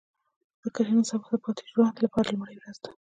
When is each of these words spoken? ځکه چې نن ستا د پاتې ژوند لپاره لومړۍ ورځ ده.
ځکه 0.63 0.79
چې 0.85 0.91
نن 0.95 1.03
ستا 1.09 1.27
د 1.33 1.37
پاتې 1.43 1.63
ژوند 1.71 1.95
لپاره 2.05 2.27
لومړۍ 2.31 2.55
ورځ 2.57 2.77
ده. 2.83 2.91